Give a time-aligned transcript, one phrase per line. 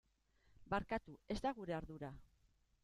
[0.73, 2.13] Barkatu, ez da gure ardura.